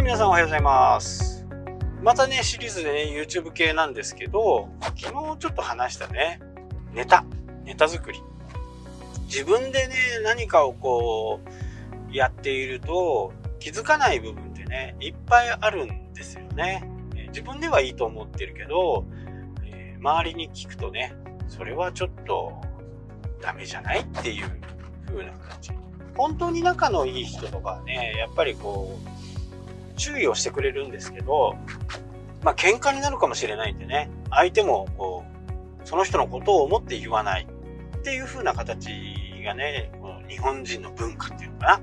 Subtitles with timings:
[0.00, 1.46] い、皆さんおはようございます。
[2.02, 6.40] またね、シリーズでね、YouTube 系なんですけど、昨日ちょっと話したね、
[6.92, 7.24] ネタ、
[7.64, 8.18] ネタ作り。
[9.26, 11.40] 自分でね、何かをこ
[12.10, 16.82] う、やっていると、気づかない部分ってね、いっぱいあるんですよね。
[17.28, 19.04] 自分ではいいと思ってるけど、
[19.64, 21.14] えー周りに聞くとね、
[21.46, 22.58] それはちょっと
[23.42, 24.50] ダメじゃないっていう
[25.06, 25.72] 風な形。
[26.16, 29.19] 本当に仲のいい人とかね、やっぱりこう、
[30.00, 31.54] 注意をしてくれるんですけど、
[32.42, 35.24] まあ喧嘩になるかもしれないんでね、相手もこ
[35.84, 37.46] う、その人のことを思って言わない
[37.98, 38.88] っていう風な形
[39.44, 41.80] がね、この日本人の文化っていうのかな。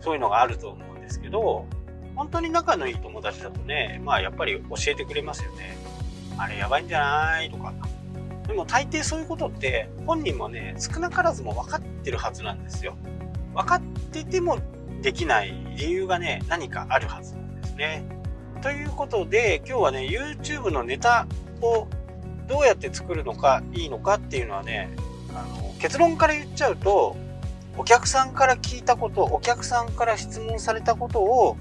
[0.00, 1.66] そういうのがあると思うんですけど、
[2.14, 5.76] 本当に仲のいい友達だとね、まあやっぱり教えてくれますよね。
[6.38, 7.74] あれやばいんじゃないとか。
[8.46, 12.96] でも大抵そういうことって本人もね、少なからずも分かってるはずなんですよ。
[13.54, 13.82] 分かっ
[14.12, 14.58] てても
[15.02, 17.34] できない理由がね、何かあるはず
[17.76, 18.04] ね。
[18.62, 21.26] ということで、今日はね、YouTube のネタ
[21.60, 21.86] を
[22.48, 24.90] どうやって作るのかいいのかっていうのはね、
[25.34, 27.16] あの結論から言っちゃうと、
[27.78, 31.56] お客さんから聞いたこと、お客さんから質問されたことを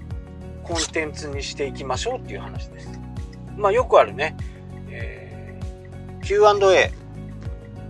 [0.63, 2.89] コンテンツにしていきましょうっていう話です。
[3.57, 4.35] まあよくあるね、
[4.89, 6.91] えー Q&A。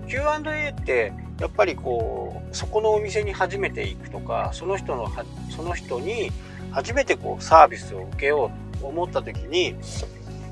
[0.08, 5.08] Q&A ってやっぱりこうそこのお店に初めて行くとかその人の
[5.50, 6.32] その人に
[6.76, 9.76] 初めてこうサービスを受けようと思った時に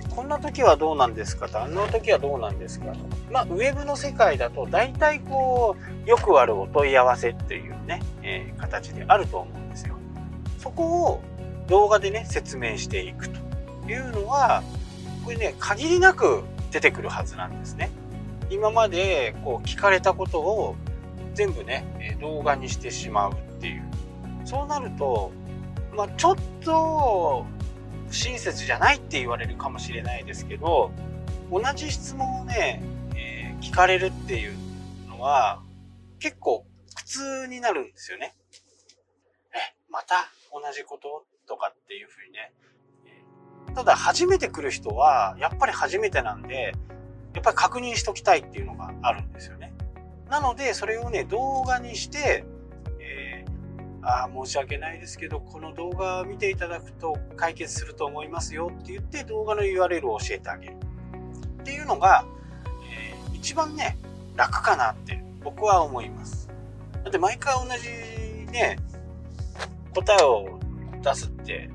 [0.09, 1.49] こんな時はどうなんですか？
[1.49, 2.93] とあんな時はどうなんですか？
[2.93, 9.97] とまあウェブの世界だと大体こうよくあるお問い合わせっていうね、えー形であると思うんですよ。
[10.59, 11.21] そこを
[11.67, 13.39] 動画でね説明していくと
[13.89, 14.63] いうのは
[15.25, 17.91] これね限りなく出てくるはずなんですね。
[18.49, 20.75] 今までこう聞かれたことを
[21.33, 23.84] 全部ね動画にしてしまうっていう。
[24.45, 25.31] そうなると
[25.95, 27.45] まあちょっと
[28.09, 30.91] 不親切じゃないって言われるかもしれないですけど
[31.51, 32.81] 同じ質問をね、
[33.15, 34.53] えー聞かれるっていう
[35.07, 35.61] のは
[36.19, 36.65] 結構
[36.95, 38.35] 苦痛になるんですよね。
[39.53, 39.57] え、
[39.89, 41.25] また同じこと？
[41.47, 42.51] とかっていうふうにね。
[43.73, 46.73] ただ初めて来る人はやっぱり初めてなんで
[47.33, 49.73] やっぱり確認しときたいっていうのがあるんですよね。
[50.29, 52.43] なのでそれをね動画にして、
[54.03, 60.75] あ申し訳ないですけどこの動画を見ていただくと解決すると思いますよって言って動画の URL を教えてあげる。
[61.62, 62.25] っていうのが、
[62.91, 63.97] えー一番ね
[64.38, 66.50] 楽かなって僕は思います。
[67.03, 67.90] だって毎回同じ
[68.52, 68.78] ね
[69.94, 70.59] 答えを
[71.02, 71.70] 出すって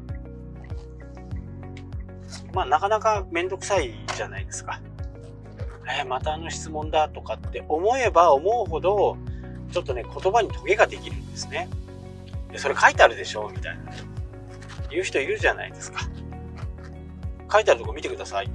[2.55, 4.81] まあなかなかめんどくさいじゃないですか。
[5.99, 9.17] えーまたあの質問だとかって思えば思うほど
[9.73, 11.69] ちょっとね言葉にトゲができるんですね。
[12.57, 13.51] それ書いてあるでしょ？
[13.55, 13.93] みたいな。
[14.91, 16.01] 言う人いるじゃないですか。
[17.53, 18.51] 書いてあるとこ見てください。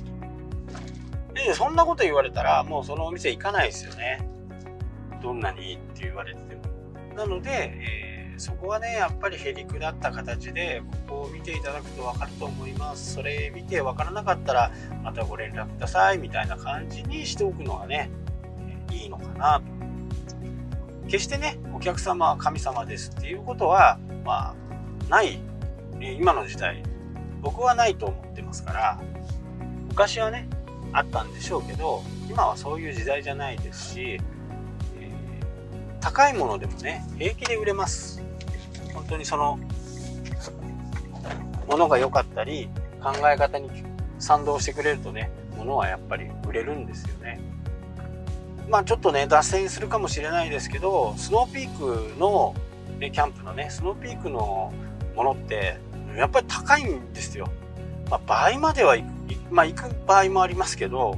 [1.34, 4.28] でそんなこと言われたらもうそのお店行かないですよね。
[5.22, 6.62] どんなにって言われてても。
[7.16, 13.14] なので、えーそこはねやっぱりへりくだった形でここを見ていただくと分かると思います。
[13.14, 14.72] それ見て分からなかったら
[15.04, 18.10] またご連絡くださいみたいな感じにしておくのがね
[18.92, 19.83] えいいのかなと。
[21.08, 24.56] 決してねお客様は神様ですっていうことはま
[25.08, 25.40] あない。
[26.00, 26.84] 今の時代
[27.42, 29.02] 僕はないと思ってますから
[29.88, 30.50] 昔はね
[30.92, 34.24] あったんでしょうけど今はそういう時代じゃないですし、えー
[36.02, 38.22] 高いものでもね平気で売れます。
[38.94, 39.58] 本当にその
[41.70, 42.68] ものが良かったり
[43.02, 43.70] 考え方に
[44.20, 47.40] 賛同してくれるとねものはやっぱり売れるんですよね。
[48.70, 52.56] まあちょっとね脱線するかもしれないですけどスノーピークの
[53.00, 54.74] ねキャンプのねスノーピークの
[55.16, 55.78] ものって
[56.16, 57.48] やっぱり高いんですよ、
[58.10, 59.04] まあ、倍まではい
[59.52, 61.18] まあ行く場合もありますけど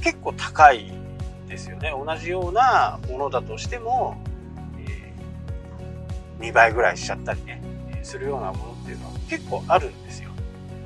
[0.00, 0.92] 結構高い
[1.48, 1.92] ですよね。
[1.92, 4.16] 同じようなものだとしても、
[4.78, 5.12] え
[6.40, 7.62] 2倍ぐらいしちゃったりね
[8.02, 10.30] するようなものっていうのは結構あるんですよ。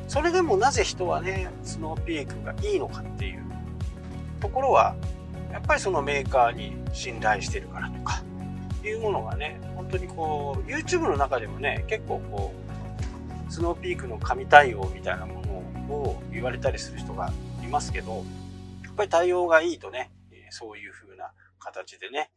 [0.08, 3.42] それでもなぜ人はねスノーピークがいいのかっていう
[4.40, 4.96] ところは
[5.52, 8.22] やっぱりそのメーカーに信頼してるからとか
[8.84, 12.54] いうものがね本当にこう YouTube の中でもね結構こ
[13.48, 17.32] うスノーピークの神対応みたいなものを言われたりする人が
[17.62, 18.24] いますけど
[18.84, 20.10] やっぱり対応がいいとね
[20.50, 22.30] そういう風な形でね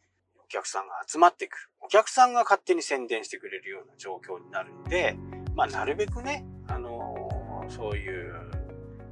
[0.43, 1.69] お客さんが集まってくる。
[1.81, 5.15] お客さんが勝手に宣伝してくれるような状況になるんで
[5.55, 8.33] まあなるべくねあのそういう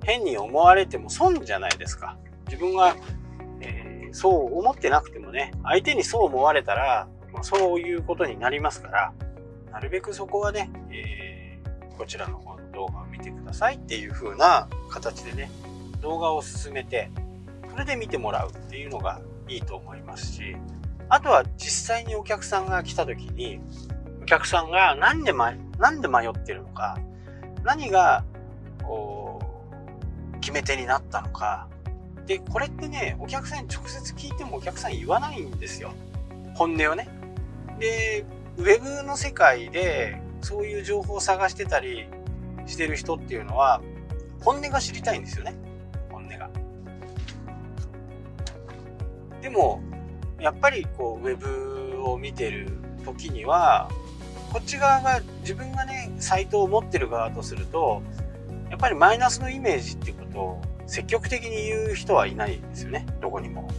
[0.03, 2.17] 変に思われても損じゃないですか。
[2.47, 2.95] 自分が、
[4.11, 9.13] そう思ってなくてもね相手にそう思われたら、まあそういうことになりますから
[9.71, 11.31] なるべくそこはね、えー
[12.01, 15.51] こちらの方の動画を見てくださいっていう風な形でね、
[16.01, 17.11] 動画を進めて、
[17.69, 20.55] それで見てもらうっていうのがいいと思いますし、
[21.09, 23.59] あとは実際にお客さんが来た時に、
[24.23, 26.97] お客さんが何で,、ま、何で迷ってるのか、
[27.63, 28.23] 何が、
[28.81, 29.39] こ
[30.33, 31.67] う、決め手になったのか。
[32.27, 35.93] で、これってね、お客さんに直接聞いてもお客さん言わないんですよ。
[36.55, 37.09] 本音をね。
[37.79, 38.25] で、
[38.57, 42.05] ウェブの世界でそういう情報を探してたり
[42.67, 43.81] してる人っていうのは、
[44.41, 45.55] 本音が知りたいんですよね。
[46.09, 46.49] 本音が。
[49.41, 49.81] でも、
[50.39, 52.69] やっぱりこう、ウェブを見てる
[53.05, 53.89] 時には、
[54.51, 58.01] こっち側が、自分がね、サイトを持ってる側とすると、
[58.69, 63.05] やっぱりマイナスのイメージっていうことを積極的に言う人はいないんですよね。
[63.21, 63.69] どこにも。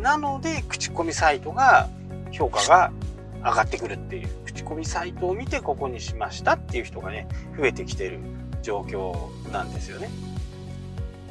[0.00, 1.88] なので、口コミサイトが、
[2.32, 2.92] 評価が
[3.38, 7.28] 上がってくるっていう、口コミサイトを見てここにしましたっていう人がね、
[7.58, 8.20] 増えてきてる
[8.62, 9.14] 状況
[9.52, 10.10] なんですよね。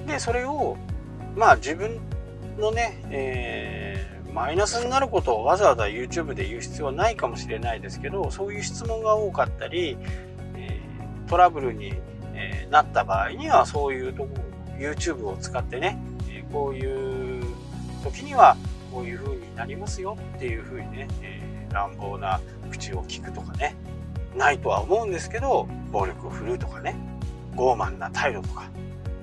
[0.07, 0.77] で、それを、
[1.35, 1.99] まあ自分
[2.57, 9.97] のね、えー、マイナスになることをわざわざ YouTube で言う必要はないかもしれないですけど、そういう質問が多かったり、
[10.55, 11.93] えー、トラブルに、
[12.33, 14.29] え、なった場合には、そういうとこ、
[14.79, 15.97] YouTube を使ってね、
[16.29, 17.43] えこういう
[18.03, 18.57] 時には、
[18.91, 22.39] こういう風になりますよっていう風にね、え乱暴な
[22.71, 23.75] 口を聞くとかね、
[24.35, 26.95] ないとは思うんですけど、暴力を振るうとかね、
[27.55, 28.69] 傲慢な態度とか、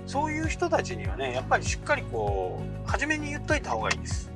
[0.07, 4.31] そういう人たちにはね、やっぱりしっかりこう、初めに言っといた方がいいです。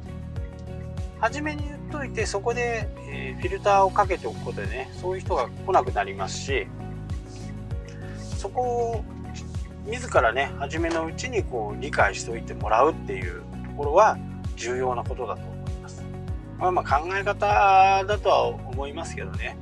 [1.18, 6.66] 初めに言っといて、そこで、え、フィルターをかけておくことでね、そういう人が来なくなりますし、
[8.18, 9.04] そこを
[9.86, 14.18] 自らね、初めのうちにこう理解しておいてもらうっていうところは
[14.56, 16.04] 重要なことだと思います。
[16.58, 19.56] まあま考え方だとは思いますけどね、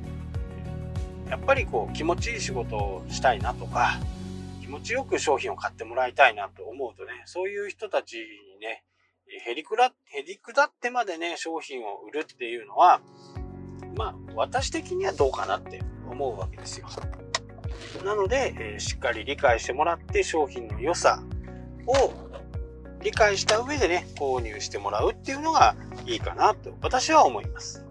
[1.29, 3.99] やっぱりこう気持ちいい仕事をしたいなとか、
[4.61, 8.21] 気持ちよく商品を買ってもらいたいなと思うとね、そういう人たちに
[8.59, 8.83] ね、
[9.45, 13.01] へりくら、へりくだってまでね、商品を売るっていうのは、
[13.95, 16.87] まあ、私的にはどうかなって思うわけですよ。
[18.03, 21.21] なので、えー、しっかり理解してもらって商品の良さ
[21.87, 22.13] を
[23.01, 25.75] 理解した上でね、購入してもらうっていうのが
[26.05, 27.85] いいかなと私は思います。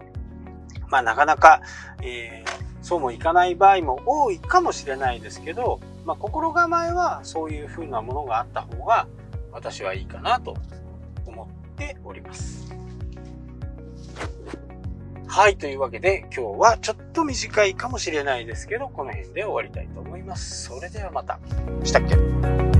[0.89, 1.61] まあなかなか、
[2.01, 9.07] えー、そうもいかない場合も多いかもしれないですけど、まあ、心構えはそういう風なものがあった方が
[9.51, 10.55] 私はいいかなと
[11.25, 12.75] 思っております。
[15.27, 20.65] はい、というわけで今日はちょっと短いかもしれないですけど、この辺で終わりたいと思います。
[20.65, 21.39] それではまた。
[21.83, 22.74] したっけ？